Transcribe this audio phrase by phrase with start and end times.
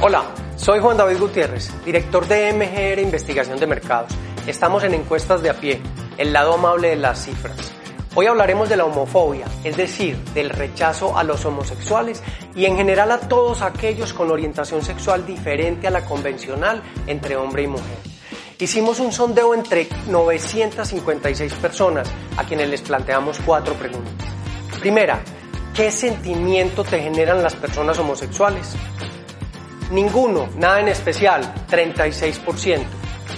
[0.00, 0.24] Hola,
[0.56, 4.12] soy Juan David Gutiérrez, director de MGR Investigación de Mercados.
[4.46, 5.80] Estamos en encuestas de a pie,
[6.16, 7.72] el lado amable de las cifras.
[8.14, 12.22] Hoy hablaremos de la homofobia, es decir, del rechazo a los homosexuales
[12.54, 17.64] y en general a todos aquellos con orientación sexual diferente a la convencional entre hombre
[17.64, 17.98] y mujer.
[18.58, 24.28] Hicimos un sondeo entre 956 personas a quienes les planteamos cuatro preguntas.
[24.80, 25.20] Primera,
[25.74, 28.74] ¿qué sentimiento te generan las personas homosexuales?
[29.90, 32.84] Ninguno, nada en especial, 36%.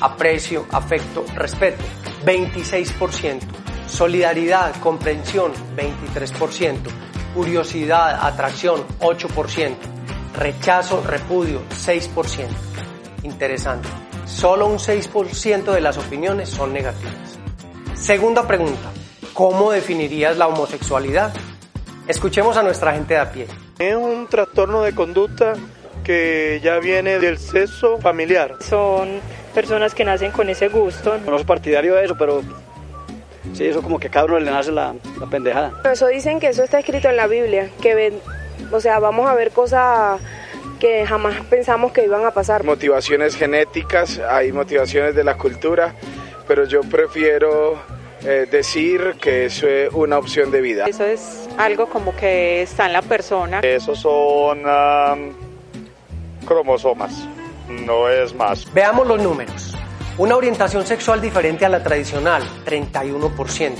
[0.01, 1.83] Aprecio, afecto, respeto,
[2.25, 3.41] 26%.
[3.87, 6.79] Solidaridad, comprensión, 23%.
[7.35, 9.77] Curiosidad, atracción, 8%.
[10.37, 12.49] Rechazo, repudio, 6%.
[13.23, 13.89] Interesante.
[14.27, 17.39] Solo un 6% de las opiniones son negativas.
[17.95, 18.91] Segunda pregunta.
[19.35, 21.33] ¿Cómo definirías la homosexualidad?
[22.09, 23.47] Escuchemos a nuestra gente de a pie.
[23.79, 25.55] Es un trastorno de conducta
[26.03, 28.57] que ya viene del sexo familiar.
[28.61, 29.21] Son
[29.55, 31.19] personas que nacen con ese gusto.
[31.19, 32.43] No soy partidario de eso, pero
[33.55, 35.73] sí, eso como que a cada uno le nace la, la pendejada.
[35.91, 38.21] Eso dicen que eso está escrito en la Biblia, que ven,
[38.71, 40.21] o sea, vamos a ver cosas
[40.79, 42.65] que jamás pensamos que iban a pasar.
[42.65, 45.95] Motivaciones genéticas, hay motivaciones de la cultura,
[46.49, 47.79] pero yo prefiero
[48.25, 50.87] eh, decir que eso es una opción de vida.
[50.87, 53.61] Eso es algo como que está en la persona.
[53.61, 55.33] Esos son um,
[56.47, 57.27] cromosomas,
[57.69, 58.73] no es más.
[58.73, 59.75] Veamos los números.
[60.19, 63.75] Una orientación sexual diferente a la tradicional, 31%.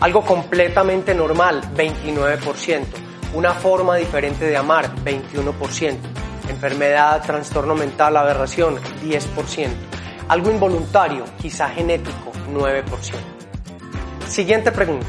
[0.00, 2.84] Algo completamente normal, 29%.
[3.34, 5.96] Una forma diferente de amar, 21%.
[6.48, 9.68] Enfermedad, trastorno mental, aberración, 10%.
[10.28, 12.82] Algo involuntario, quizá genético, 9%.
[14.28, 15.06] Siguiente pregunta.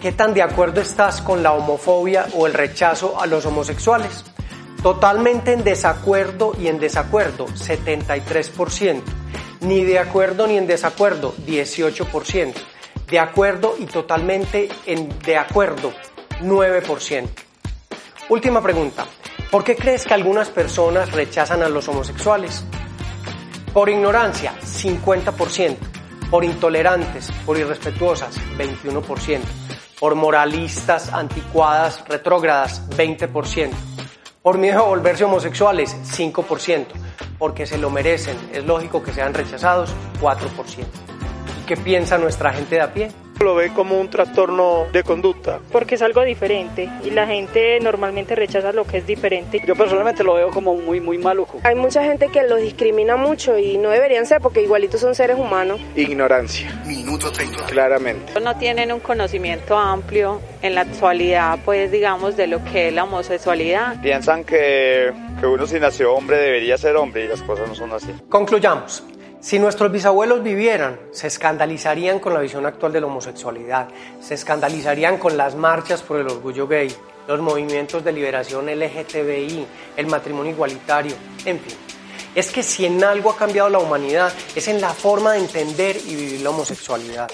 [0.00, 4.24] ¿Qué tan de acuerdo estás con la homofobia o el rechazo a los homosexuales?
[4.84, 9.00] Totalmente en desacuerdo y en desacuerdo, 73%.
[9.62, 12.52] Ni de acuerdo ni en desacuerdo, 18%.
[13.08, 15.90] De acuerdo y totalmente en de acuerdo,
[16.42, 17.28] 9%.
[18.28, 19.06] Última pregunta.
[19.50, 22.62] ¿Por qué crees que algunas personas rechazan a los homosexuales?
[23.72, 25.78] Por ignorancia, 50%.
[26.30, 29.40] Por intolerantes, por irrespetuosas, 21%.
[29.98, 33.93] Por moralistas, anticuadas, retrógradas, 20%.
[34.44, 36.88] Por miedo a volverse homosexuales, 5%.
[37.38, 39.90] Porque se lo merecen, es lógico que sean rechazados,
[40.20, 40.84] 4%.
[41.66, 43.23] ¿Qué piensa nuestra gente de a pie?
[43.44, 45.60] Lo ve como un trastorno de conducta.
[45.70, 49.60] Porque es algo diferente y la gente normalmente rechaza lo que es diferente.
[49.66, 51.60] Yo personalmente lo veo como muy, muy maluco.
[51.62, 55.38] Hay mucha gente que los discrimina mucho y no deberían ser porque igualitos son seres
[55.38, 55.78] humanos.
[55.94, 56.82] Ignorancia.
[56.86, 57.66] Minuto 30.
[57.66, 58.40] Claramente.
[58.40, 63.04] No tienen un conocimiento amplio en la actualidad, pues digamos, de lo que es la
[63.04, 64.00] homosexualidad.
[64.00, 67.92] Piensan que, que uno si nació hombre debería ser hombre y las cosas no son
[67.92, 68.10] así.
[68.30, 69.04] Concluyamos.
[69.44, 73.88] Si nuestros bisabuelos vivieran, se escandalizarían con la visión actual de la homosexualidad,
[74.18, 76.90] se escandalizarían con las marchas por el orgullo gay,
[77.28, 79.66] los movimientos de liberación LGTBI,
[79.98, 81.76] el matrimonio igualitario, en fin.
[82.34, 85.98] Es que si en algo ha cambiado la humanidad es en la forma de entender
[86.06, 87.30] y vivir la homosexualidad.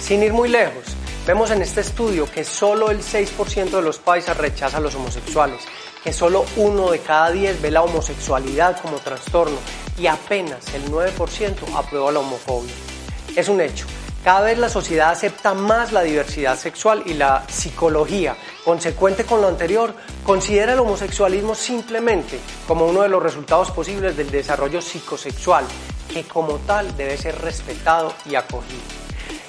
[0.00, 0.82] Sin ir muy lejos,
[1.28, 5.60] vemos en este estudio que solo el 6% de los países rechaza a los homosexuales,
[6.02, 9.58] que solo uno de cada 10 ve la homosexualidad como trastorno
[9.98, 12.72] y apenas el 9% aprueba la homofobia.
[13.36, 13.86] Es un hecho.
[14.24, 19.48] Cada vez la sociedad acepta más la diversidad sexual y la psicología, consecuente con lo
[19.48, 22.38] anterior, considera el homosexualismo simplemente
[22.68, 25.64] como uno de los resultados posibles del desarrollo psicosexual,
[26.12, 28.80] que como tal debe ser respetado y acogido.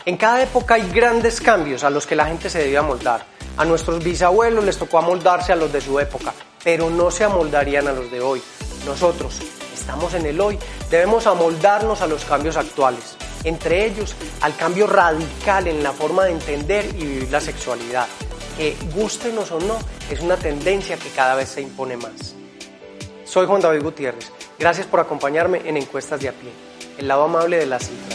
[0.05, 3.25] En cada época hay grandes cambios a los que la gente se debe amoldar.
[3.57, 6.33] A nuestros bisabuelos les tocó amoldarse a los de su época,
[6.63, 8.41] pero no se amoldarían a los de hoy.
[8.87, 9.39] Nosotros,
[9.73, 10.57] estamos en el hoy,
[10.89, 16.31] debemos amoldarnos a los cambios actuales, entre ellos al cambio radical en la forma de
[16.31, 18.07] entender y vivir la sexualidad,
[18.57, 19.77] que gustenos o no,
[20.09, 22.35] es una tendencia que cada vez se impone más.
[23.25, 26.51] Soy Juan David Gutiérrez, gracias por acompañarme en Encuestas de a pie,
[26.97, 28.12] el lado amable de la cifra.